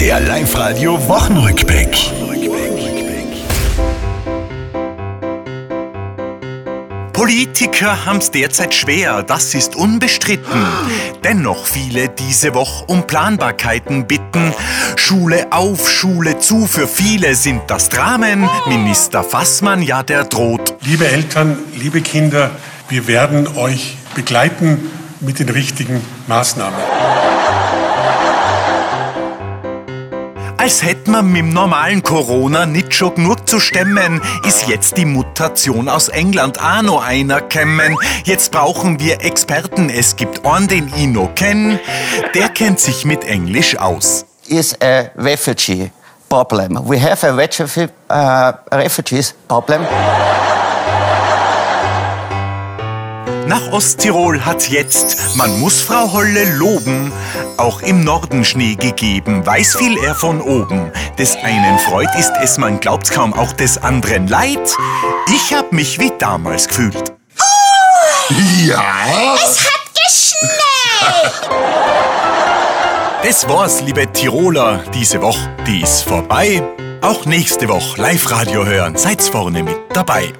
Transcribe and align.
Der 0.00 0.18
Live-Radio 0.18 0.94
Wochenrückblick. 1.08 1.94
Politiker 7.12 8.06
haben's 8.06 8.30
derzeit 8.30 8.74
schwer, 8.74 9.22
das 9.22 9.54
ist 9.54 9.76
unbestritten. 9.76 10.64
Dennoch 11.22 11.66
viele 11.66 12.08
diese 12.08 12.54
Woche 12.54 12.86
um 12.86 13.06
Planbarkeiten 13.06 14.06
bitten. 14.06 14.54
Schule 14.96 15.48
auf, 15.52 15.90
Schule 15.90 16.38
zu, 16.38 16.66
für 16.66 16.88
viele 16.88 17.34
sind 17.34 17.60
das 17.66 17.90
Dramen. 17.90 18.48
Minister 18.66 19.22
Fassmann, 19.22 19.82
ja, 19.82 20.02
der 20.02 20.24
droht. 20.24 20.76
Liebe 20.80 21.06
Eltern, 21.06 21.58
liebe 21.76 22.00
Kinder, 22.00 22.52
wir 22.88 23.06
werden 23.06 23.46
euch 23.54 23.98
begleiten 24.14 24.90
mit 25.20 25.40
den 25.40 25.50
richtigen 25.50 26.00
Maßnahmen. 26.26 26.80
Als 30.60 30.82
hätte 30.82 31.10
man 31.10 31.26
mit 31.32 31.38
dem 31.38 31.54
normalen 31.54 32.02
Corona 32.02 32.66
nicht 32.66 32.92
schon 32.92 33.14
genug 33.14 33.48
zu 33.48 33.58
stemmen, 33.60 34.20
ist 34.46 34.68
jetzt 34.68 34.98
die 34.98 35.06
Mutation 35.06 35.88
aus 35.88 36.08
England 36.08 36.60
auch 36.62 36.82
noch 36.82 37.02
einer 37.02 37.40
kämmen. 37.40 37.96
Jetzt 38.24 38.52
brauchen 38.52 39.00
wir 39.00 39.24
Experten, 39.24 39.88
es 39.88 40.16
gibt 40.16 40.44
einen, 40.44 40.68
den 40.68 40.92
ich 40.94 41.06
noch 41.06 41.34
kenn, 41.34 41.80
der 42.34 42.50
kennt 42.50 42.78
sich 42.78 43.06
mit 43.06 43.24
Englisch 43.24 43.78
aus. 43.78 44.26
is 44.50 44.76
a 44.82 45.10
refugee 45.16 45.90
problem. 46.28 46.76
We 46.84 46.98
have 46.98 47.24
a 47.24 47.32
refugee, 47.32 47.88
uh, 48.10 48.52
refugees 48.70 49.34
problem. 49.48 49.86
Nach 53.50 53.72
Osttirol 53.72 54.44
hat's 54.44 54.68
jetzt, 54.68 55.34
man 55.34 55.58
muss 55.58 55.80
Frau 55.80 56.12
Holle 56.12 56.44
loben, 56.54 57.12
auch 57.56 57.82
im 57.82 58.04
Norden 58.04 58.44
Schnee 58.44 58.76
gegeben, 58.76 59.44
weiß 59.44 59.74
viel 59.74 59.98
er 59.98 60.14
von 60.14 60.40
oben. 60.40 60.92
Des 61.18 61.34
einen 61.34 61.80
Freud 61.80 62.08
ist 62.16 62.30
es, 62.40 62.58
man 62.58 62.78
glaubt's 62.78 63.10
kaum, 63.10 63.32
auch 63.34 63.52
des 63.52 63.76
anderen 63.76 64.28
leid. 64.28 64.76
Ich 65.34 65.52
hab 65.52 65.72
mich 65.72 65.98
wie 65.98 66.12
damals 66.20 66.68
gefühlt. 66.68 67.12
Ja? 68.64 68.84
Es 69.34 69.58
hat 69.58 69.90
geschneit! 70.06 71.50
Das 73.24 73.48
war's, 73.48 73.80
liebe 73.82 74.10
Tiroler, 74.12 74.84
diese 74.94 75.20
Woche, 75.20 75.50
die 75.66 75.82
ist 75.82 76.02
vorbei. 76.02 76.62
Auch 77.02 77.26
nächste 77.26 77.68
Woche 77.68 78.00
Live-Radio 78.00 78.64
hören, 78.64 78.96
seid's 78.96 79.28
vorne 79.28 79.64
mit 79.64 79.76
dabei. 79.92 80.32